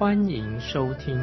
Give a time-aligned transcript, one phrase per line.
[0.00, 1.14] 欢迎收听。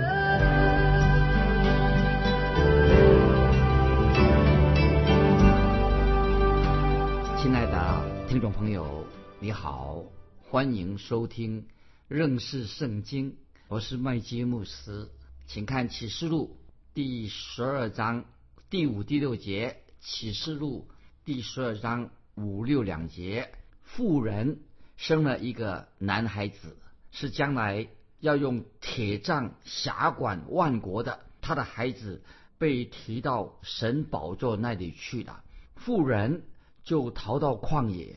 [7.41, 9.03] 亲爱的听众朋友，
[9.39, 10.03] 你好，
[10.51, 11.65] 欢迎收听
[12.07, 13.37] 认识圣经，
[13.67, 15.09] 我是麦基牧师，
[15.47, 16.55] 请看启示录
[16.93, 18.25] 第十二章
[18.69, 19.77] 第五、第六节。
[20.01, 20.87] 启示录
[21.25, 23.49] 第十二章五六两节，
[23.81, 24.59] 妇人
[24.97, 26.77] 生了一个男孩子，
[27.09, 27.87] 是将来
[28.19, 31.19] 要用铁杖辖管万国的。
[31.41, 32.23] 他的孩子
[32.57, 35.43] 被提到神宝座那里去了，
[35.75, 36.43] 妇人
[36.83, 38.15] 就逃到旷野，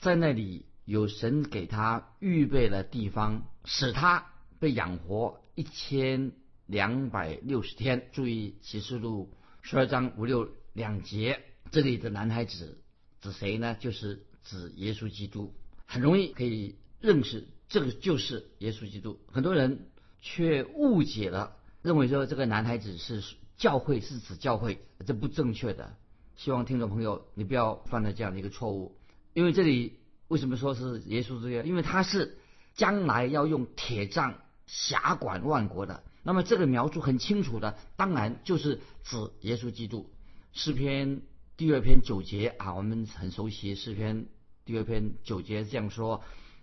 [0.00, 4.26] 在那里有神给他预备了地方，使他
[4.58, 6.32] 被养活一千
[6.66, 8.08] 两百六十天。
[8.12, 10.48] 注意启示录十二章五六。
[10.72, 12.80] 两节，这里的男孩子
[13.20, 13.76] 指谁呢？
[13.80, 15.52] 就是指耶稣基督，
[15.84, 19.18] 很容易可以认识这个就是耶稣基督。
[19.32, 19.88] 很多人
[20.20, 23.24] 却误解了，认为说这个男孩子是
[23.56, 25.96] 教会，是指教会，这不正确的。
[26.36, 28.96] 希望听众朋友你不要犯了这样的一个错误，
[29.32, 31.62] 因为这里为什么说是耶稣这个？
[31.62, 32.38] 因为他是
[32.74, 36.02] 将来要用铁杖辖管万国的。
[36.22, 40.10] 那么这个描述很清楚的，当然就是指耶稣基督。
[40.52, 41.22] 诗篇
[41.56, 43.74] 第二篇九节啊，我们很熟悉。
[43.74, 44.26] 诗篇
[44.64, 46.22] 第二篇九节这样说：“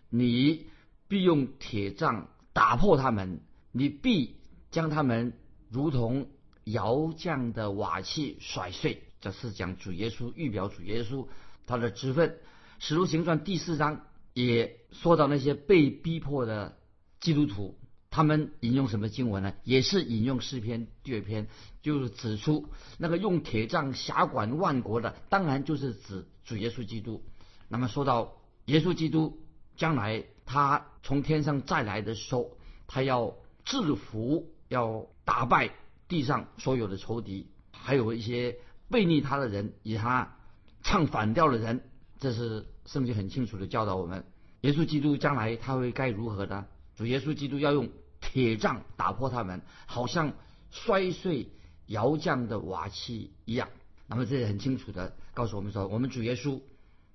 [0.10, 0.68] 你
[1.08, 3.42] 必用铁杖打破他们，
[3.72, 4.36] 你必
[4.72, 5.34] 将他们
[5.70, 6.28] 如同
[6.64, 11.28] 窑匠的瓦器甩碎。”这是讲主耶稣预表主耶稣
[11.66, 12.38] 他的职分。
[12.80, 16.78] 使徒行传第四章也说到那些被逼迫的
[17.20, 17.80] 基督徒。
[18.10, 19.54] 他们引用什么经文呢？
[19.64, 21.48] 也是引用诗篇第二篇，
[21.82, 27.24] 就是指出那个用铁杖辖管万国的，当然就是指主耶稣基督。
[27.68, 29.40] 那么说到耶稣基督
[29.76, 35.72] 将来他从天上再来的时候，他要制服、要打败
[36.10, 38.58] 地上所有的仇敌，还有一些
[38.90, 40.36] 背逆他的人，以他
[40.84, 41.82] 唱反调的人，
[42.20, 44.26] 这是圣经很清楚的教导我们。
[44.64, 46.68] 耶稣基督将来他会该如何呢？
[46.98, 47.90] 主耶稣基督要用。
[48.20, 50.34] 铁杖打破他们，好像
[50.72, 51.50] 摔碎
[51.86, 53.70] 窑匠的瓦器一样。
[54.08, 56.60] 那么这也很清楚的告诉我们说，我们主耶稣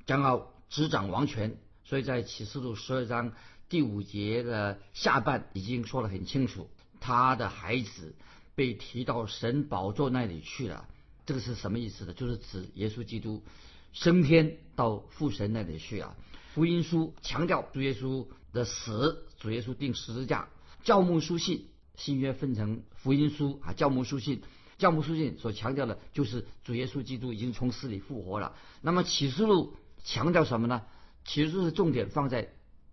[0.07, 1.59] 将要执掌王权。
[1.85, 3.33] 所以在启示录十二章
[3.73, 6.69] 第五节的下半已经说得很清楚，
[7.01, 8.15] 他的孩子
[8.55, 10.87] 被提到神宝座那里去了。
[11.25, 12.13] 这个是什么意思呢？
[12.13, 13.43] 就是指耶稣基督
[13.95, 16.15] 升天到父神那里去了。
[16.53, 20.51] 福音书强调主耶稣的死，主耶稣定十字架。
[20.85, 24.43] 教牧书信，新约分成福音书啊，教牧书信，
[24.77, 28.55] 教牧书信所强调的就是主耶稣基督已经从死里复活了。
[28.83, 30.83] 那么启示录强调什么呢？
[31.25, 32.53] 启示录是重点放在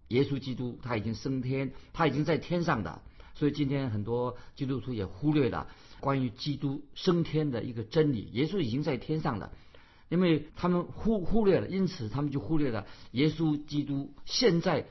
[0.09, 3.01] 耶稣基督，他已经升天，他已经在天上的。
[3.33, 5.67] 所以今天很多基督徒也忽略了
[6.01, 8.29] 关于基督升天的一个真理。
[8.33, 9.53] 耶稣已经在天上了，
[10.09, 14.87] 因为他们忽忽略了，因此他们就忽略了耶稣基督现在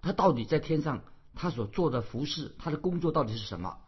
[0.00, 1.04] 他到底在天上。
[1.32, 3.78] 他所做的服饰，他的工作到底是什么？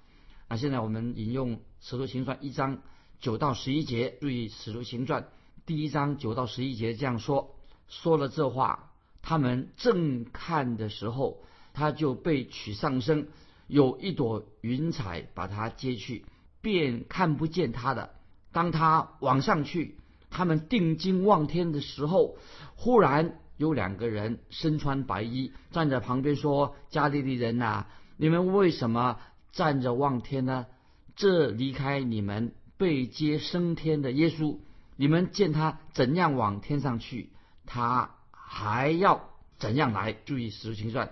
[0.49, 2.81] 那现在我们引用《使徒行传》一章
[3.19, 5.23] 九到十一节，注意《使徒行传》
[5.67, 7.57] 第一章九到十一节这样说：
[7.89, 8.92] 说了这话，
[9.23, 11.39] 他们正看的时候，
[11.73, 13.29] 他就被取上升，
[13.67, 16.27] 有一朵云彩把他接去，
[16.61, 18.11] 便看不见他的。
[18.53, 19.97] 当他往上去，
[20.29, 22.37] 他们定睛望天的时候，
[22.77, 23.39] 忽然。
[23.59, 27.87] 有两个人身穿白衣站在旁边说：“加利利人呐，
[28.17, 29.21] 你们为什么
[29.53, 30.67] 站着望天呢？
[31.15, 34.59] 这离开你们被接升天的耶稣，
[34.97, 37.31] 你们见他怎样往天上去，
[37.67, 38.17] 他
[38.55, 40.13] 还要怎样来？
[40.13, 41.07] 注意《使徒行传》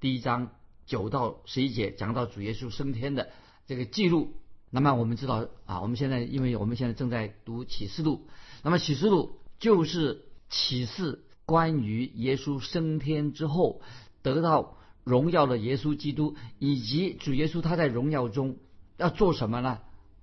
[0.00, 0.50] 第一章
[0.86, 3.30] 九到十一节讲到主耶稣升天的
[3.68, 4.34] 这个记录。
[4.70, 8.26] 那么我们知道啊，我们现在因为我们现在正在读启示录，
[8.64, 11.24] 那么启示录就是启示。
[11.46, 13.82] 关于耶稣升天之后
[14.22, 18.56] 得到荣耀的耶稣基督，以及主耶稣他在荣耀中
[18.96, 19.80] 要做什么呢？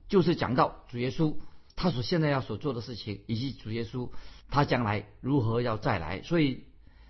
[0.08, 1.36] 就是讲到主耶稣
[1.76, 4.10] 他所现在要所做的事情，以及主耶稣
[4.50, 6.22] 他将来如何要再来。
[6.22, 6.66] 所以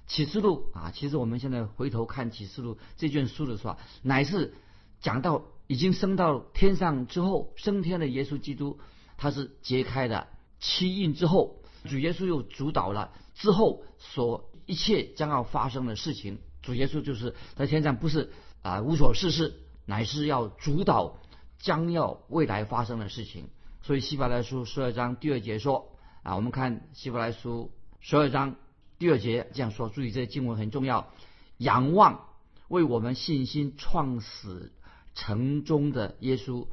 [0.07, 4.53] 启示录啊，其实我们现在回头看启示录这卷书的时候，乃是
[5.01, 8.79] 讲到已经升到天上之后，升天的耶稣基督，
[9.17, 10.27] 他是揭开的
[10.59, 16.39] 七印之后，主耶稣又主导了之后所一切将要发生的事情。
[16.61, 18.31] 主耶稣就是在天上，不是
[18.61, 21.17] 啊无所事事，乃是要主导
[21.59, 23.49] 将要未来发生的事情。
[23.83, 25.96] 所以希伯来书十二章第二节说
[26.27, 27.71] 啊，我们看希伯来书
[28.01, 28.57] 十二章
[28.99, 31.13] 第二节这样说，注意这经文很重要，
[31.57, 32.25] 仰望
[32.67, 34.73] 为我们信心创始
[35.15, 36.67] 成终的耶稣，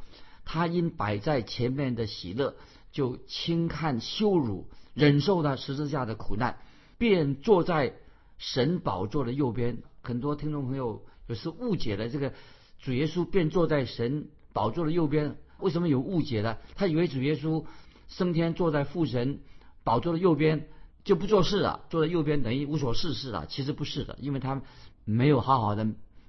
[0.45, 2.57] 他因摆在前面的喜乐，
[2.91, 6.59] 就轻看羞辱，忍受了十字架的苦难，
[6.99, 7.95] 便坐在。
[8.37, 12.35] 神宝座的右边，很多听众朋友有时误解了这个
[12.81, 16.59] 主耶稣便坐在神宝座的右边，为什么有误解呢？
[16.75, 17.65] 他以为主耶稣
[18.09, 19.41] 升天坐在父神
[19.83, 20.69] 宝座的右边
[21.05, 23.47] 就不做事了，坐在右边等于无所事事了。
[23.47, 24.63] 其实不是的，因为他
[25.05, 25.87] 没有好好的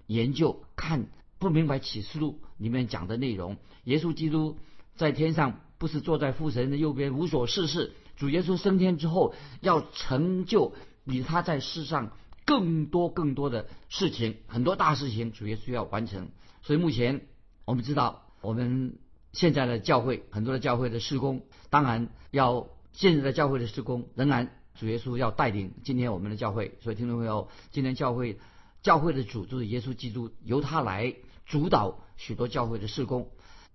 [0.08, 1.08] 研究，看
[1.40, 3.58] 不明白启示录里面讲的内容。
[3.84, 4.58] 耶稣基督
[4.96, 10.74] 在天上不是坐在父神的右边无所事事，主耶稣升天之后要成就。
[11.08, 12.14] 比他在世上
[12.48, 16.30] 更多更多的事情，很多大事情，主耶稣要完成。
[16.64, 17.28] 所以目前
[17.64, 18.98] 我们知道，我们
[19.36, 24.50] 现在的教会很多的教会的施工，当然要现在的教会的施工，仍然
[24.80, 26.78] 主耶稣要带领今天我们的教会。
[26.82, 28.40] 所以听众朋友，今天教会
[28.82, 31.14] 教会的主就是耶稣基督，由他来
[31.46, 33.30] 主导许多教会的施工。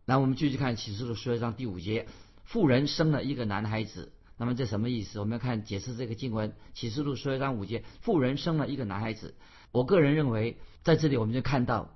[0.06, 2.06] 那我们继续看启示录十二章第五节，
[2.44, 4.12] 妇人生了一个男孩子。
[4.38, 5.20] 那么这什么意思？
[5.20, 9.34] 我们要看解释这个经文，启示录十二章五节，妇人生了一个男孩子。
[9.72, 11.94] 我个人认为，在这里我们就看到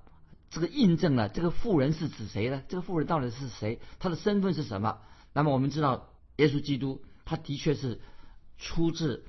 [0.49, 2.63] 这个印证了这个富人是指谁呢？
[2.67, 3.79] 这个富人到底是谁？
[3.99, 4.99] 他的身份是什么？
[5.33, 7.99] 那么我们知道，耶稣基督他的确是
[8.57, 9.25] 出自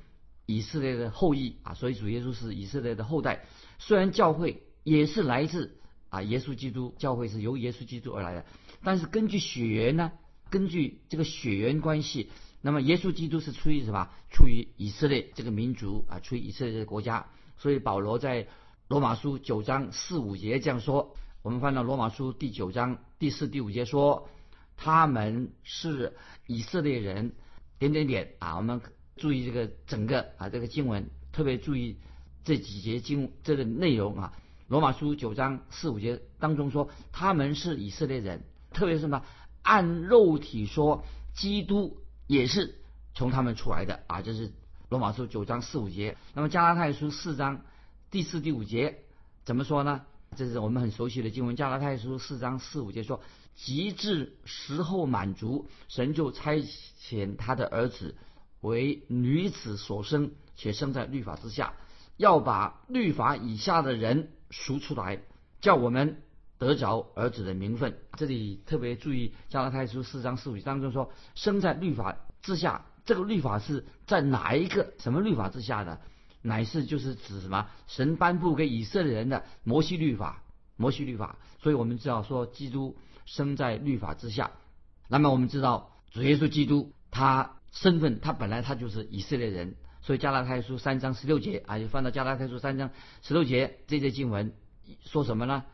[0.46, 3.44] 以色列的后裔啊，所以主耶稣是以色列的后代。
[3.78, 5.78] 虽然教会也是来自
[6.08, 8.44] 啊耶稣基督，教会是由耶稣基督而来的，
[8.84, 10.12] 但是根据血缘呢，
[10.50, 12.30] 根据这个血缘关系。
[12.62, 14.08] 那么，耶稣基督是出于什么？
[14.32, 17.26] 出于以色列这个民族啊，出于以色列这个国家。
[17.58, 18.48] 所以保罗在
[18.88, 21.16] 罗马书九章四五节这样说。
[21.42, 24.28] 我们翻到罗马书第九章第四、第五节说，
[24.76, 26.14] 他们是
[26.46, 27.32] 以色列人，
[27.78, 28.56] 点点点啊。
[28.56, 28.80] 我们
[29.16, 31.96] 注意这个整个啊这个经文，特别注意
[32.44, 34.32] 这几节经这个内容啊。
[34.68, 39.22] 罗马书九章四五节当中说，他们是以色列人，特别是什么？
[39.62, 41.04] 按肉体说，
[41.34, 41.98] 基督。
[42.28, 42.74] 也是
[43.14, 44.52] 从他们出来的啊，这是
[44.88, 46.16] 罗马书九章四五节。
[46.34, 47.62] 那么加拉太书四章
[48.10, 48.98] 第四、第五节
[49.44, 50.02] 怎么说呢？
[50.36, 51.56] 这是我们很熟悉的经文。
[51.56, 53.20] 加拉太书四章四五节说
[53.56, 56.62] ：“极致时候满足，神就差
[57.00, 58.16] 遣他的儿子
[58.60, 61.74] 为女子所生，且生在律法之下，
[62.16, 65.22] 要把律法以下的人赎出来，
[65.60, 66.22] 叫我们
[66.58, 76.00] 得着儿子的名分。”这里特别注意加拉太书四章四五节当中说：“生在律法。”之下，这个律法是在哪一个什么律法之下的？
[76.46, 77.66] 乃是就是指什么？
[77.88, 80.42] 神颁布给以色列人的摩西律法，
[80.76, 81.38] 摩西律法。
[81.60, 84.52] 所以我们知道说，基督生在律法之下。
[85.08, 89.74] 那么我们知道主耶稣基督他身份，他本来他就是以色列人。
[90.02, 92.90] 所以加拉太书三章十六节啊，就翻到加拉太书三章
[93.22, 94.54] 十六节这些经文
[95.04, 95.64] 说什么呢？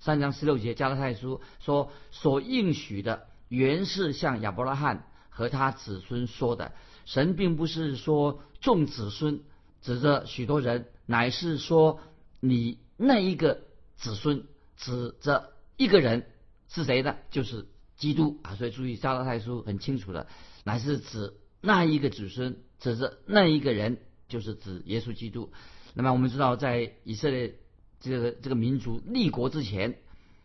[0.00, 5.06] 三章十六节加拉太书说所应许的原是向亚伯拉罕。
[5.28, 6.72] 和他子孙说的，
[7.04, 9.42] 神并不是说众子孙
[9.86, 12.00] 指着许多人，乃是说
[12.40, 13.62] 你那一个
[13.94, 14.42] 子孙
[14.76, 16.26] 指着一个人
[16.68, 17.14] 是谁呢？
[17.30, 18.56] 就是基督啊！
[18.56, 20.26] 所以注意加拉太书很清楚的，
[20.64, 25.52] 乃是指那一个子孙指着那一个人，就是指耶稣基督。
[25.94, 27.54] 那么我们知道，在以色列
[28.00, 29.98] 这个这个民族立国之前，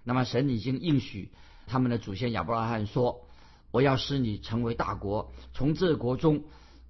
[0.03, 1.31] 那么神已经应许
[1.65, 3.27] 他们的祖先亚伯拉罕说。
[3.71, 6.43] 我要使你成为大国，从这国中，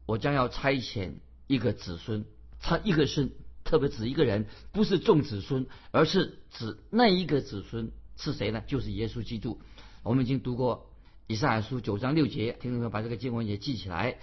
[0.08, 1.12] 我将要差遣
[1.46, 2.26] 一个子孙。
[2.62, 3.32] 他一个是
[3.64, 8.64] 特别指一个人，不是众子孙，而是指那一个子孙是谁呢？
[8.68, 9.60] 就是耶稣基督。
[10.04, 10.90] 我们已经读过
[11.28, 14.18] 以赛亚书九章六节，听众朋友把这个经文也记起来。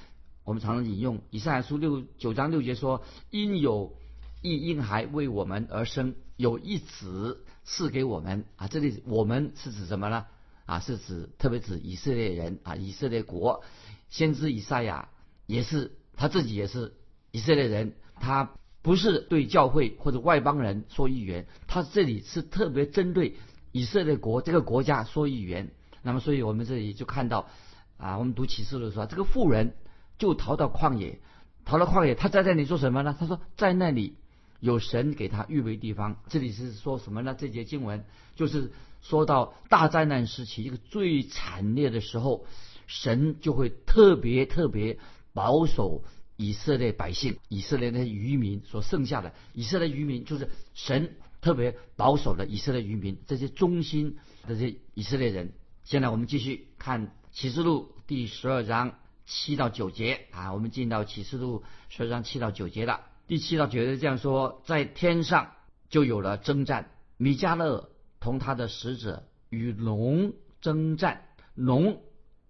[0.45, 3.97] 我们常常引用以赛亚书六九章六节说：“因有
[4.42, 10.25] 一婴孩为我们而生，有一子赐给我们。”啊，这里我们是指什么呢？
[10.64, 13.62] 啊，是指特别指以色列人啊，以色列国，
[14.09, 15.11] 先知以赛亚
[15.47, 16.95] 也是他自己也是
[17.30, 23.37] 以色列人，他不是对教会或者外邦人说预言，他这里是特别针对
[23.72, 25.70] 以色列国这个国家说预言。
[26.02, 27.48] 那么，所以我们这里就看到
[27.96, 29.75] 啊，我们读启示的时候，这个妇人
[30.16, 31.18] 就逃到旷野，
[31.64, 33.16] 逃到旷野，他在那里做什么呢？
[33.18, 34.16] 他说在那里
[34.60, 36.16] 有神给他预备地方。
[36.28, 37.34] 这里是说什么呢？
[37.37, 38.04] 这节经文
[38.37, 38.72] 就是
[39.02, 42.46] 说到大灾难时期一个最惨烈的时候，
[42.87, 44.98] 神就会特别特别
[45.34, 46.04] 保守
[46.38, 54.16] 以色列百姓，以色列的渔民所剩下的以色列渔民，就是神特别保守的以色列渔民，这些忠心
[54.47, 55.52] 的这些以色列人。
[55.85, 63.02] 现在我们继续看启示录第十二章七到九节啊，我们进到启示录十二章七到九节了。
[63.26, 65.52] 第七到九节这样说，在天上
[65.90, 67.90] 就有了征战，米迦勒。
[68.21, 72.02] 同他的使者与龙征战，龙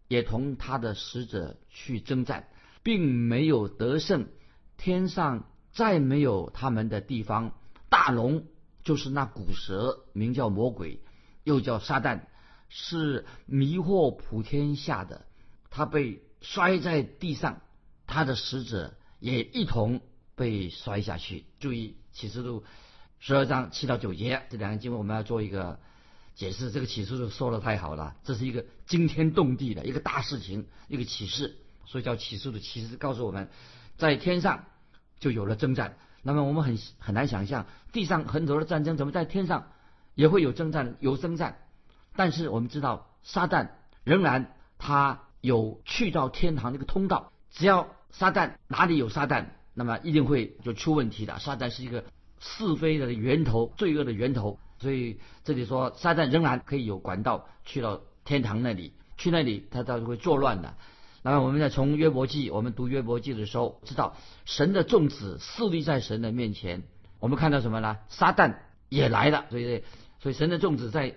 [0.09, 2.49] 也同他的使者去征战，
[2.82, 4.28] 并没有得胜。
[4.76, 7.54] 天上再没有他们的地方。
[7.88, 8.44] 大龙
[8.85, 11.00] 就是那古蛇，名叫魔鬼，
[11.42, 12.23] 又叫撒旦，
[12.68, 15.26] 是迷惑普天下的。
[15.70, 17.61] 他被摔在地上，
[18.06, 20.00] 他的使者也一同
[20.35, 21.44] 被摔下去。
[21.61, 22.64] 注意启示录。
[23.20, 25.80] 十二章七到九节这两个经文，我们要做一个
[26.37, 26.70] 解释。
[26.70, 31.56] 这个启示说的太好了，这是一个惊天动地的一个大事情，一个启示，
[31.88, 33.49] 所以叫启示的启示，告诉我们，
[33.97, 34.66] 在天上
[35.18, 35.97] 就有了征战。
[36.23, 39.73] 那么我们很很难想象，地上很多的战争，怎么在天上
[40.14, 40.95] 也会有征战？
[41.00, 41.59] 有征战，
[42.14, 43.71] 但是我们知道，撒旦
[44.04, 47.33] 仍然他有去到天堂那个通道。
[47.50, 51.38] 只要撒旦哪里有撒旦，那么一定会就出问题的。
[51.40, 52.04] 撒旦是一个。
[52.40, 60.76] 是非的源头，罪恶的源头，所以这里说撒旦仍然可以有管道去到天堂那里，去那里他倒是会作乱的。
[61.30, 64.16] 那么我们在从约伯记，我们读约伯记的时候，知道
[64.47, 66.85] 神的众子势立在神的面前，
[67.20, 67.99] 我们看到什么呢？
[68.08, 68.56] 撒旦
[68.88, 69.85] 也来了，所以
[70.20, 71.16] 所以神的众子在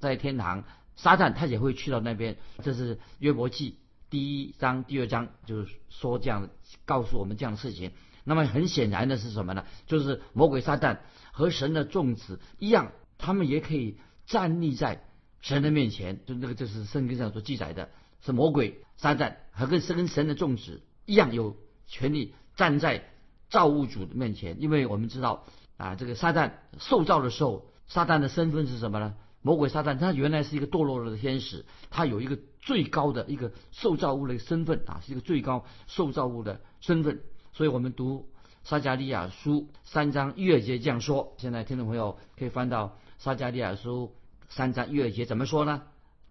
[0.00, 0.64] 在天堂，
[0.96, 2.38] 撒旦他也会去到那边。
[2.62, 3.78] 这是约伯记
[4.10, 6.48] 第一章、第二章，就是说这样
[6.84, 7.92] 告诉我们这样的事情。
[8.24, 9.64] 那么很显然的是什么呢？
[9.86, 10.98] 就是魔鬼撒旦
[11.30, 15.04] 和神的众子一样，他们也可以站立在
[15.40, 16.24] 神的面前。
[16.26, 17.90] 就那个，就是圣经上所记载的，
[18.20, 21.56] 是魔鬼撒旦和跟神跟神的众子一样，有
[21.88, 23.10] 权利站在
[23.50, 24.62] 造物主的面前。
[24.62, 25.44] 因为我们知道
[25.76, 29.16] 啊，这个撒旦受造的时候，撒旦的身份是什么呢？
[29.40, 37.22] 魔鬼撒旦他原来是一个堕落了的天使，他有一个最高的一个受造物的身份啊，是一个最高受造物的身份。
[37.52, 38.30] 所以我们读
[38.62, 41.34] 撒加利亚书三章一二节这样说。
[41.38, 44.14] 现在听众朋友可以翻到撒加利亚书
[44.48, 45.82] 三章一二节怎么说呢？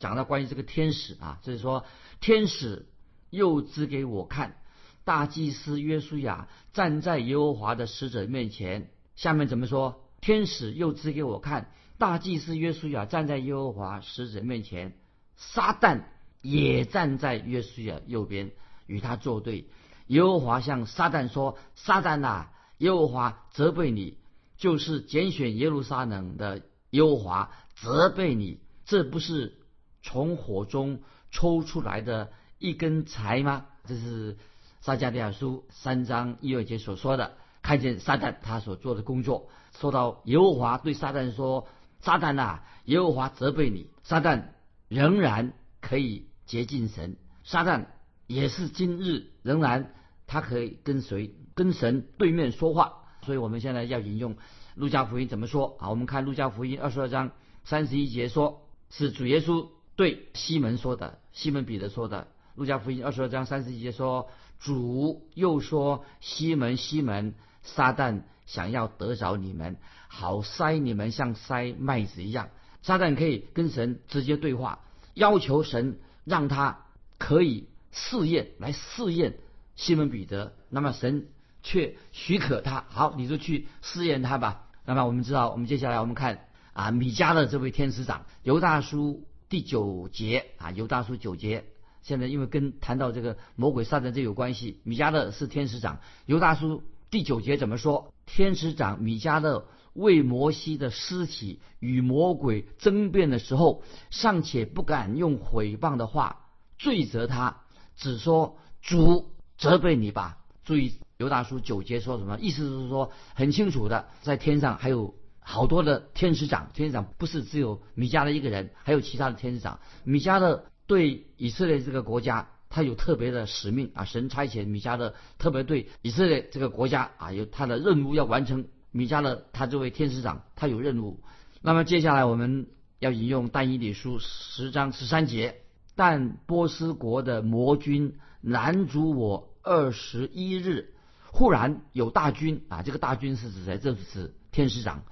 [0.02, 1.86] 讲到关于这个天使啊，就是说
[2.20, 2.88] 天使
[3.30, 4.58] 又指给我看，
[5.06, 8.90] 大祭司约书亚站在耶和华的使者面前。
[9.16, 10.02] 下面怎么说？
[10.20, 14.98] 天使又指给我看，大祭司约书亚站在耶和华使者面前，
[15.38, 16.02] 撒旦
[16.42, 18.52] 也站在约书亚右边，
[18.88, 19.70] 与他作对。
[20.08, 24.18] 耶和华向撒旦说：“撒旦呐，耶和华责备你，
[24.58, 29.58] 就是拣选耶路撒冷的耶和华责备你，这不是
[30.02, 34.38] 从火中抽出来的一根柴吗？”这是
[34.82, 37.34] 撒迦利亚书三章一二节所说的。
[37.62, 41.68] 看见撒旦他所做的工作，说到耶和华对撒旦说
[42.02, 44.46] ：“撒旦呐，耶和华责备你。”撒旦
[44.88, 47.86] 仍然可以接近神，撒旦
[48.26, 49.94] 也是今日仍然。
[50.26, 54.38] 他可以跟谁跟神对面说话，所以我们现在要引用
[54.76, 55.90] 路加福音怎么说啊？
[55.90, 57.32] 我们看路加福音二十二章
[57.66, 59.68] 三十一节说，是主耶稣
[60.02, 62.26] 对西门说的，西门彼得说的。
[62.56, 69.78] 路加福音二十二章三十一节说，主又说，西门西门，撒旦想要得着你们，
[70.08, 72.50] 好塞你们像塞麦子一样。
[72.82, 74.80] 撒旦可以跟神直接对话，
[75.14, 76.80] 要求神让他
[77.20, 79.38] 可以试验来试验。
[79.76, 81.28] 西门彼得，那么神
[81.62, 84.64] 却许可他，好，你就去试验他吧。
[84.84, 91.66] 那么我们知道，我们接下来我们看啊，米迦的这位天使长，犹大书第九节啊，犹大书九节。
[92.04, 96.00] 现在因为跟谈到这个魔鬼撒旦这有关系，米迦勒是天使长。
[96.26, 98.14] 犹大书第九节怎么说？
[98.26, 106.46] 天使长米迦勒为摩西的尸体与魔鬼争辩的时候，尚且不敢用毁谤的话
[106.78, 107.64] 罪责他，
[107.98, 109.34] 只说主。
[109.58, 110.38] 责备你吧！
[110.64, 112.40] 注意，犹大书九节说什么？
[112.40, 116.70] 意思是说很清楚的，在天上还有好多的天使长。
[116.74, 119.80] 天使长不是只有米迦的一个人，还有其他的天使长。
[120.04, 124.06] 米迦的对以色列这个国家，他有特别的使命啊！
[124.06, 128.68] 神差遣米迦的特别对以色列这个国家啊，有他的任务要完成。
[128.92, 131.22] 米迦的他作为天使长，他有任务。
[131.62, 132.68] 那么接下来我们
[133.00, 135.62] 要引用但以理书十章十三节：
[135.96, 139.50] 但波斯国的魔君拦阻我。
[139.64, 140.96] 二十一日，
[141.28, 142.82] 忽然有大军啊！
[142.82, 143.78] 这个大军是指谁？
[143.78, 145.04] 这是指天使长。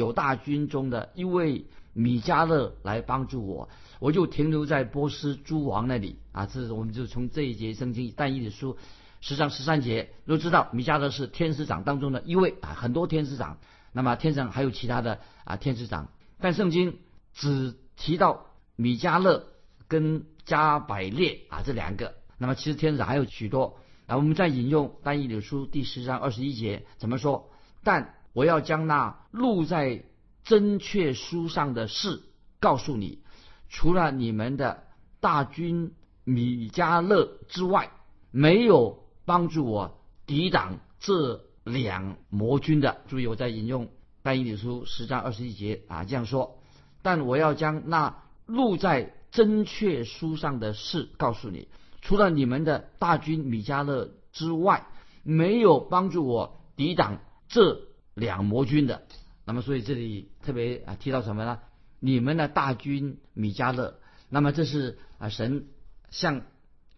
[0.00, 6.46] 有大军中的一位米迦勒来帮助我，我就停留在波斯诸王那里啊。
[6.46, 8.78] 这是我们就从这一节圣经但一的书
[9.20, 13.58] 十章十三节都知道，米迦勒是天使长当中的一位啊，很多天使长。
[13.92, 16.96] 那么天上还有其他的啊天使长，但圣经
[17.34, 19.44] 只提到米迦勒
[19.86, 22.14] 跟加百列啊这两个。
[22.38, 23.76] 那么其实天使还有许多。
[24.06, 27.50] 啊，我们再引用但一的书第十章二十一节怎么说？
[27.84, 30.04] 但我要将那录在
[30.44, 32.22] 真确书上的事
[32.60, 33.22] 告诉你，
[33.68, 34.84] 除了你们的
[35.20, 35.92] 大军
[36.24, 37.90] 米迦勒之外，
[38.30, 43.02] 没有帮助我抵挡这两魔军的。
[43.08, 43.88] 注意，我在引用
[44.22, 46.58] 但以理书十章二十一节啊这样说。
[47.02, 51.68] 但我要将那录在真确书上的事告诉你。
[52.02, 54.86] 除了你们的大军米迦勒之外，
[55.22, 57.18] 没有帮助我抵挡
[57.48, 57.82] 这
[58.20, 59.02] 两魔军的。
[59.44, 61.58] 那么，所以这里特别啊提到什么呢？
[61.98, 63.98] 你们的大军米迦勒。
[64.28, 65.66] 那么这是啊神
[66.10, 66.42] 向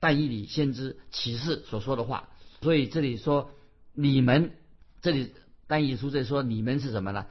[0.00, 2.28] 但以理先知启示所说的话。
[2.60, 3.50] 所以这里说
[3.94, 4.52] 你们，
[5.00, 5.32] 这里
[5.66, 7.24] 但以书这里说你们是什么呢？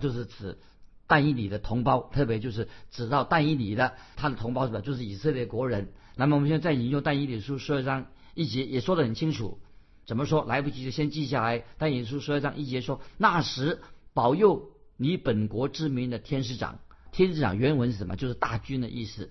[0.00, 0.58] 就是指
[1.06, 4.80] 但以理的同胞，特别就是指到但以理的他的同胞是吧？
[4.80, 5.88] 就是以色列国人。
[6.16, 9.58] 那么我们现在再引用但以理书十二章一节，也说得很清楚。
[10.06, 10.44] 怎么说？
[10.44, 11.64] 来不及就先记下来。
[11.78, 13.82] 但以理书十二章一节说：“那时
[14.14, 16.78] 保佑你本国之民的天使长，
[17.10, 18.14] 天使长原文是什么？
[18.14, 19.30] 就是大军的意思。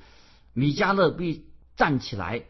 [0.53, 1.45] 米迦勒必
[1.77, 2.43] 站起来，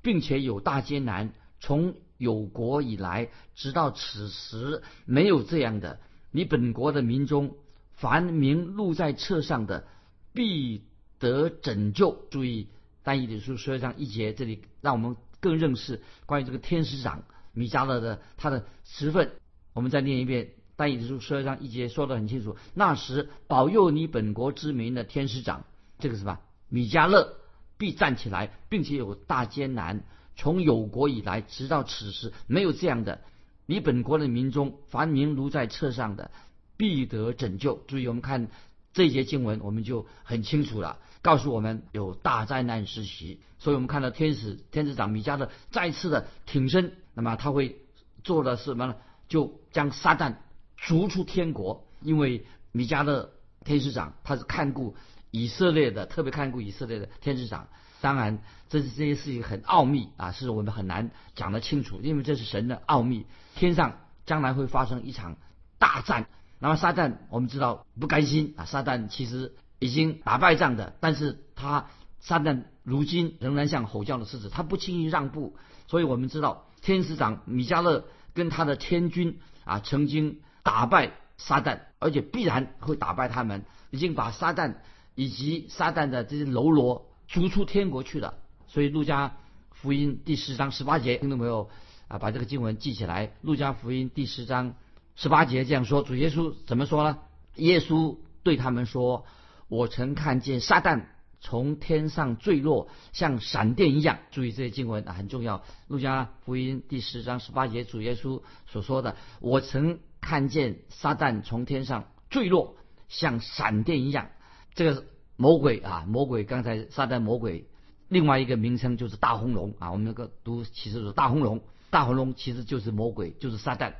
[0.00, 1.34] 并且有大艰难。
[1.58, 5.98] 从有国以来，直到此时，没有这样的。
[6.30, 7.56] 你本国的民中，
[7.94, 9.88] 凡名录在册上的，
[10.32, 10.84] 必
[11.18, 12.26] 得拯救。
[12.30, 12.68] 注意。”
[13.04, 19.32] 但以理书十二章一节，这里让我们更认识关于这个天使长米迦勒的他的十份。
[19.74, 25.64] 我们再念一遍，但以理书十二章一节说得很清楚：那时保佑你本国之民的天使长，
[25.98, 27.36] 这个是吧米迦勒
[27.78, 30.04] 必站起来，并且有大艰难。
[30.34, 33.20] 从有国以来，直到此时，没有这样的。
[33.66, 36.30] 你本国的民中，凡名如在册上的，
[36.76, 37.82] 必得拯救。
[37.86, 38.48] 注意，我们看
[38.94, 40.98] 这一节经文，我们就很清楚了。
[41.22, 47.78] 告诉我们有大灾难时期，所以我们看到天使天使长米迦勒再次的挺身，那么他会
[48.24, 48.96] 做的是什么呢？
[49.28, 50.34] 就将撒旦
[50.76, 51.86] 逐出天国。
[52.00, 53.30] 因为米迦勒
[53.64, 54.96] 天使长他是看顾
[55.30, 57.68] 以色列的，特别看顾以色列的天使长。
[58.00, 63.26] 当然，这是这些事情很奥秘啊，是我们很难讲得清楚，因为这是神的奥秘。
[63.54, 65.36] 天上将来会发生一场
[65.78, 66.26] 大战，
[66.58, 69.54] 那么撒旦我们知道不甘心啊，撒旦其实。
[69.82, 71.90] 已经打败仗的，但是他
[72.20, 75.56] 撒旦如今仍然像吼叫的狮子，他不轻易让步。
[75.88, 84.76] 所以我们知道天使长米迦勒跟他的天军啊，曾经打败撒旦，而且必然会打败他们，已经把撒旦
[85.16, 88.34] 以及撒旦的这些喽啰逐出天国去了。
[88.68, 89.34] 所以路加
[89.72, 91.68] 福音第十章十八节，听到没有
[92.06, 92.18] 啊？
[92.18, 93.32] 把这个经文记起来。
[93.40, 94.76] 路加福音第十章
[95.16, 97.18] 十八节这样说：主耶稣怎么说呢？
[97.56, 99.26] 耶稣对他们说。
[99.72, 101.04] 我曾看见撒旦
[101.40, 104.18] 从天上坠落，像闪电一样。
[104.30, 105.64] 注意这些经文啊，很重要。
[105.88, 112.76] 路加福音第十章十八节，主耶稣所说的：“我曾看见撒旦从天上坠落，
[113.08, 114.28] 像闪电一样。”
[114.76, 115.06] 这个
[115.36, 117.66] 魔鬼啊，魔鬼刚才撒旦魔鬼，
[118.08, 119.90] 另外一个名称就是大红龙啊。
[119.90, 123.94] 我们那个读其实是大红龙，大红龙其实就是魔鬼，就是撒旦，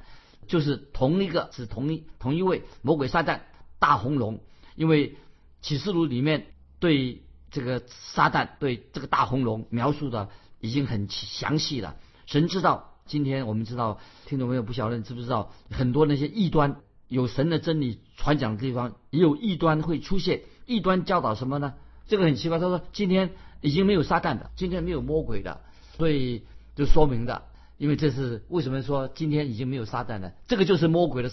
[0.46, 3.40] 就是同一个，是同一同一位魔鬼撒旦
[3.78, 4.40] 大红龙，
[4.76, 5.16] 因为。
[5.62, 6.48] 启示录里面
[6.81, 10.29] 对这个撒旦、对这个大红龙描述的
[10.61, 11.96] 已经很详细了。
[12.27, 16.77] 神知道，今天我们知道，听众朋友不晓得你知不知道，很多那些异端
[17.09, 20.42] 有神的真理传讲的地方，也有异端会出现。
[20.66, 21.75] 异端教导什么呢？
[22.07, 22.59] 这个很奇怪。
[22.59, 25.61] 他说今天已经没有撒旦的，今天没有魔鬼的，
[25.96, 26.44] 所以
[26.75, 27.42] 就说明的，
[27.79, 30.35] 因为这是为什么说今天已经没有撒旦的？
[30.46, 31.31] 这个就是魔鬼的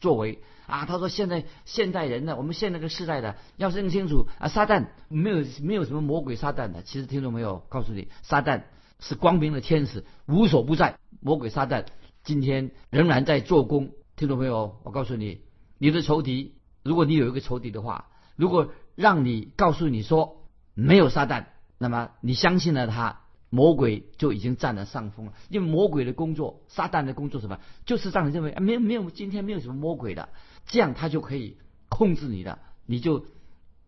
[0.00, 0.40] 作为。
[0.66, 8.64] 啊，他说现在现代人呢，我们现在这个时代的，要认清楚啊，撒旦没有没有什么魔鬼撒旦的，其实听众没有告诉你，撒旦
[9.00, 10.98] 是光明的天使，无所不在。
[11.20, 11.86] 魔鬼撒旦
[12.22, 13.92] 今天仍然在做工。
[14.14, 15.40] 听众朋友，我告诉你，
[15.78, 21.46] 你的仇敌，如果你有一个仇敌的话，如果让你告诉你说没有撒旦，
[21.78, 23.20] 那么你相信了他。
[23.50, 30.28] 魔鬼就已经占了上风了，因为魔鬼的工作，撒旦的工作什么，就是让你认为啊，没有没有，今天没有什么魔鬼的，
[30.66, 31.56] 这样他就可以
[31.88, 33.24] 控制你的，你就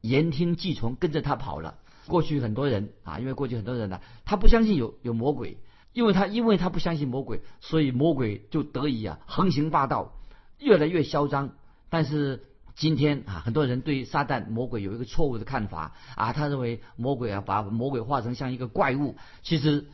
[0.00, 1.76] 言听计从，跟着他跑了。
[2.06, 5.58] 过去很多人啊，因为过去很多人呢，他不相信有有魔鬼，
[5.92, 10.14] 因为他因为他不相信魔鬼，所以魔鬼就得以啊横行霸道，
[10.58, 11.52] 越来越嚣张。
[11.90, 12.44] 但是
[12.76, 19.16] 今天啊，很多人对撒旦魔鬼有一个错误的看法啊，他认为魔鬼啊把魔鬼化成像一个怪物。
[19.42, 19.88] 其实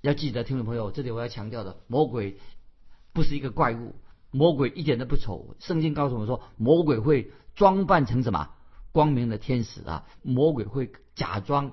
[0.00, 2.38] 要记得，听众朋友，这里我要强调的，魔鬼
[3.12, 3.94] 不是一个怪物，
[4.30, 5.54] 魔鬼一点都不丑。
[5.60, 8.50] 圣经告诉我们说，魔鬼会装扮成什么
[8.90, 10.04] 光明的天使啊？
[10.22, 11.72] 魔鬼会假装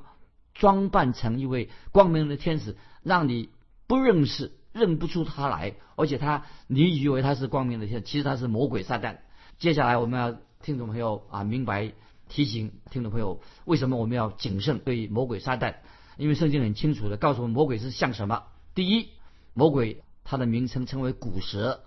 [0.53, 3.49] 装扮成一位光明的天使，让你
[3.87, 9.17] 不认识、认不出他来，而且他你以为他是光明的天使，其实他是魔鬼撒旦。
[9.57, 10.37] 接下来我们要。
[10.61, 11.93] 听众朋友啊，明白
[12.27, 15.75] 提醒听众朋友，为什么我们要谨慎对魔鬼撒旦？
[16.17, 18.43] 因为圣经很清楚的告诉我们，魔鬼是像什么？
[18.75, 19.07] 第一，
[19.53, 21.85] 魔鬼它的名称称为古蛇，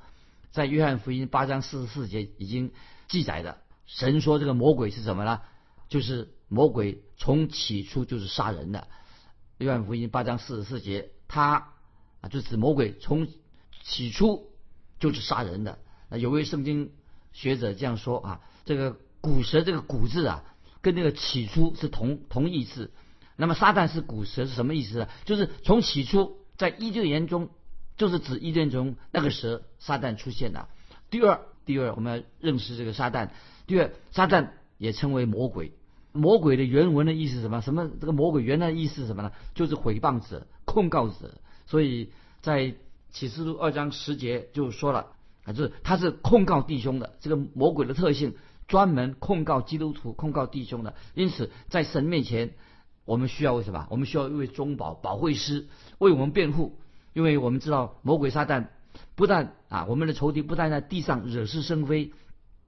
[0.52, 2.72] 在约翰福音八章四十四节已经
[3.08, 3.58] 记载的。
[3.84, 5.42] 神说这个魔鬼是什么呢？
[5.88, 8.88] 就是魔鬼从起初就是杀人的。
[9.58, 11.74] 约翰福音八章四十四节，他
[12.22, 13.28] 啊就指魔鬼从
[13.82, 14.50] 起初
[14.98, 15.78] 就是杀人的。
[16.08, 16.90] 那有位圣经
[17.34, 18.40] 学者这样说啊。
[18.64, 20.44] 这个古蛇这个古字啊，
[20.80, 22.90] 跟那个起初是同同义字。
[23.36, 25.08] 那么撒旦是古蛇是什么意思呢？
[25.24, 27.48] 就是从起初在伊甸园中，
[27.96, 30.68] 就是指伊甸中那个蛇撒旦出现的。
[31.10, 33.30] 第二，第二我们要认识这个撒旦。
[33.66, 35.72] 第二，撒旦也称为魔鬼。
[36.12, 37.62] 魔鬼的原文的意思什么？
[37.62, 37.90] 什么？
[38.00, 39.32] 这个魔鬼原来的意思是什么呢？
[39.54, 41.38] 就是毁谤者、控告者。
[41.66, 42.74] 所以在
[43.10, 45.06] 启示录二章十节就说了
[45.44, 47.16] 啊，就是他是控告弟兄的。
[47.20, 48.34] 这个魔鬼的特性。
[48.72, 52.54] 专门控告基督徒、控告弟兄的，因此在神面前，
[53.04, 53.86] 我们需要为什么？
[53.90, 56.78] 我们需要一位中保、保惠师为我们辩护，
[57.12, 58.68] 因为我们知道魔鬼撒旦
[59.14, 62.14] 不但啊，我们的仇敌不但在地上惹是生非，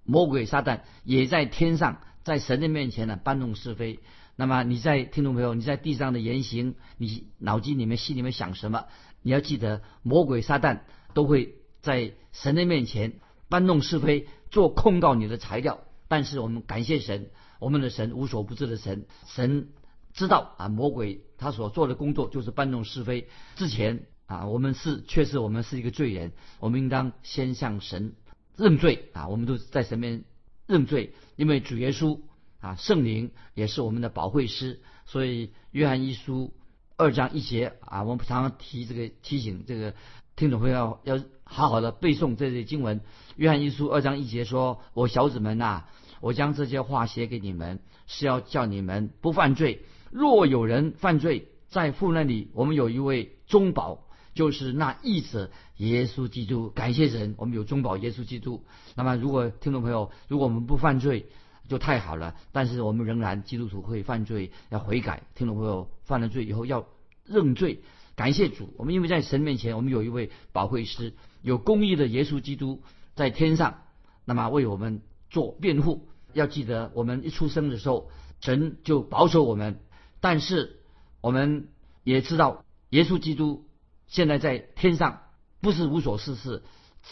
[0.05, 4.01] 魔鬼撒旦也在天上，在神的面前呢搬弄是非。
[4.37, 8.85] 那么你在听众朋友，你在地上的言行，你脑筋里面、心里面想什么？
[9.23, 10.81] 你要记得，魔鬼撒旦
[11.15, 13.15] 都会在神的面前
[13.49, 15.79] 搬弄是非，做控告你的材料。
[16.09, 19.69] 但是我们感谢神，我们的神无所不知的神，神
[20.13, 23.29] 知道啊，魔鬼他所做的工作就是搬弄是非。
[23.57, 28.15] 之前啊，我们是确实我们是一个罪人，我们应当先向神
[28.57, 30.25] 认罪啊，我们都在神面
[30.67, 32.21] 认罪，因为主耶稣
[32.61, 36.55] 啊，圣灵也是我们的保惠师，所以约翰一书
[36.97, 39.95] 二章一节啊，我们常常提这个提醒这个
[40.37, 43.01] 听众朋友要要好好的背诵这些经文。
[43.37, 45.85] 约翰一书二章一节说：“我小子们呐，
[46.21, 49.83] 我将这些话写给你们，是要叫你们不犯罪。
[50.11, 54.01] 若有人犯罪，在父那里，我们有一位中保，
[54.35, 56.71] 就是那义者耶稣基督。
[56.71, 58.65] 感谢神，我们有中保耶稣基督。
[58.97, 61.27] 那么，如果听众朋友，如果我们不犯罪，
[61.69, 62.35] 就太好了。
[62.51, 65.23] 但是我们仍然基督徒会犯罪，要悔改。
[65.37, 66.85] 听众朋友犯了罪以后要
[67.25, 67.79] 认罪，
[68.17, 68.75] 感谢主。
[68.77, 72.83] 我们因为在神面前，我们有一位保惠师，有公义的耶稣基督。”
[73.15, 73.85] 在天上，
[74.25, 76.09] 那么为我们做辩护。
[76.33, 79.79] 要记得，我们一出生的时候，神就保守我们。
[80.19, 80.81] 但是，
[81.21, 81.69] 我们
[82.03, 83.69] 也知道，耶稣基督
[84.09, 85.21] 现在在天上，
[85.61, 86.65] 不是无所事事。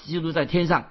[0.07, 0.91] 基督在天上，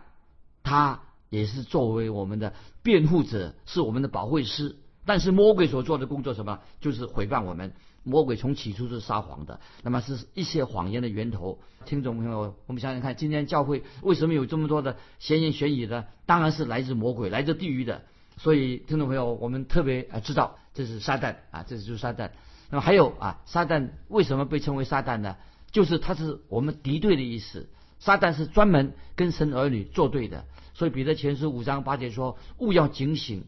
[0.63, 4.77] 他也是作为我们的辩护者，是我们的保惠师。
[5.05, 6.61] 但是，魔鬼所做的工作什么？
[6.79, 7.73] 就是毁谤我们。
[8.03, 11.59] 魔鬼从起初是撒谎的，那么是一些谎言的源头。
[11.85, 16.07] 听众朋友，我们想想看，今天教会为什么有这么多的闲言闲语的？
[16.25, 18.03] 当然是来自魔鬼，来自地狱的。
[18.37, 22.31] 所以，听众朋友，我们特别啊知道这是撒旦啊，这是就是撒旦。
[22.69, 25.35] 那么还有啊，撒旦为什么被称为撒旦呢？
[25.71, 27.69] 就是他是我们敌对的意思。
[27.99, 30.45] 撒旦是专门跟神儿女作对的。
[30.73, 33.43] 所以彼得前书五章八节说：“勿要警醒，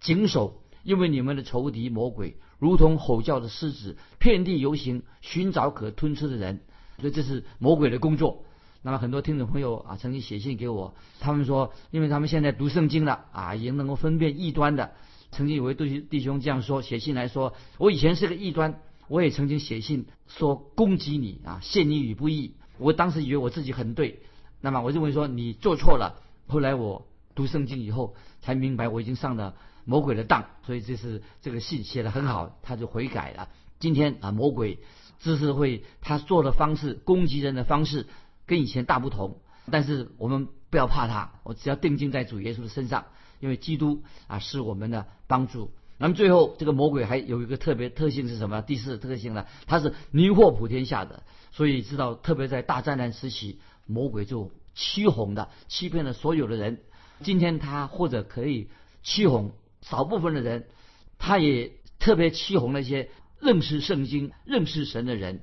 [0.00, 6.60] 谨守，因为你们的仇敌魔鬼。”如同吼叫的狮子，遍地游行，寻找可吞吃的人。
[7.00, 8.44] 所以这是魔鬼的工作。
[8.82, 14.92] 那么很多听众朋友啊，曾经写信给我，他们说，因为他们现在读圣经了啊，已经能够分辨异端的。
[15.32, 22.54] 曾经有位弟兄弟兄这样说，写信来说，我以前是个异端，我也曾经写信说攻击你啊，陷你于不义。
[22.78, 24.20] 我当时以为我自己很对，
[24.60, 26.20] 那么我认为说你做错了。
[26.46, 29.54] 后来我读圣经以后，才明白我已经上了。
[29.84, 33.48] 魔鬼的当，所以这是这个信写的很好，他就悔改了。
[33.78, 34.78] 今天啊，魔鬼
[35.18, 38.06] 知识会他做的方式，攻击人的方式
[38.46, 39.38] 跟以前大不同。
[39.70, 43.06] 但是我们不要怕他，我只要定睛在主耶稣的身上，
[43.38, 45.70] 因为基督啊是我们的帮助。
[45.96, 48.62] 那么最后，这个魔鬼还有一个特别特性是什么？
[48.62, 49.46] 第四特性呢？
[49.66, 56.80] 他是迷惑普天下的，所以知道特别在大灾难时期，魔鬼就欺哄的，欺骗了所有的人。
[57.22, 58.68] 今天他或者可以
[59.02, 59.52] 欺哄。
[59.82, 60.66] 少部分的人，
[61.18, 65.42] 他也特别欺哄那些认识圣经、认识神的人。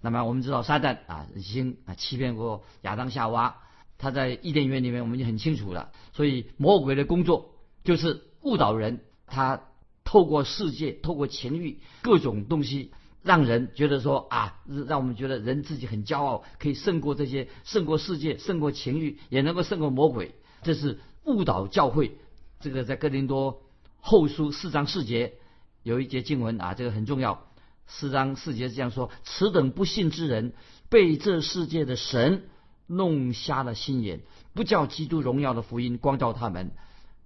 [0.00, 3.56] 那么我们知道撒旦啊，已经啊欺骗过亚当夏娃，
[3.98, 5.90] 他在伊甸园里面，我们就很清楚了。
[6.12, 9.00] 所以魔鬼的工作就是误导人。
[9.26, 9.62] 他
[10.02, 12.90] 透过世界，透过情欲，各种东西，
[13.22, 20.34] 让人觉得说啊，让我们觉得人自己很骄傲，可以胜过这些，胜过世界，胜过情欲，也能够胜过魔鬼。
[20.62, 22.18] 这是误导教会。
[22.58, 23.62] 这个在哥林多
[24.00, 25.34] 后书四章四节
[25.82, 27.46] 有一节经文啊，这个很重要。
[27.86, 30.52] 四章四节是这样说：此等不信之人，
[30.88, 32.44] 被这世界的神
[32.86, 34.20] 弄瞎了心眼，
[34.54, 36.70] 不叫基督荣耀的福音光照他们。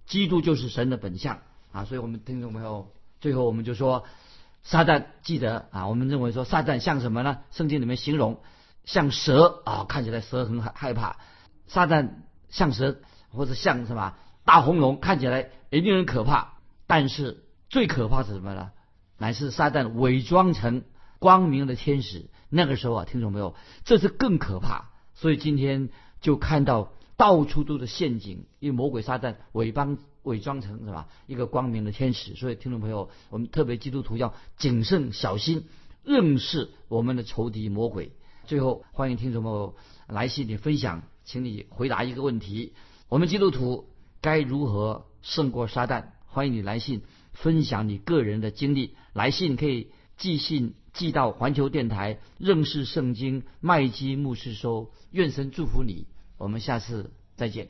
[0.05, 1.39] 基督就是神的本相
[1.71, 1.85] 啊！
[1.85, 4.05] 所以我们听众朋友，最后我们就说，
[4.63, 7.39] 撒旦记得啊，我们认为说撒旦像什么呢？
[7.51, 8.41] 圣经里面形容
[8.85, 11.17] 像蛇啊，看起来蛇很害害怕。
[11.67, 12.09] 撒旦
[12.49, 16.54] 像蛇或者像什么大红龙，看起来也令人可怕。
[16.87, 18.71] 但是最可怕是什么呢？
[19.17, 20.83] 乃是撒旦伪装成
[21.19, 24.89] 光明的天使，那个时候啊，听众朋友，这是更可怕。
[25.13, 32.35] 所以今天就看到到处都是陷阱，因为魔鬼撒旦伪帮伪装成是吧一个光明的天使。
[32.35, 35.65] 所以听众朋友，我们特别基督徒要谨慎小心，
[36.03, 38.11] 认识我们的仇敌魔鬼。
[38.45, 39.75] 最后，欢迎听众朋友
[40.07, 42.73] 来信你分享，请你回答一个问题：
[43.07, 43.87] 我们基督徒
[44.19, 46.07] 该如何胜过撒旦？
[46.35, 47.01] 欢迎你来信。
[47.31, 57.67] 分享你个人的经历，来信可以寄信寄到环球电台认识圣经麦基牧师收，愿神祝福你，我们下次再见。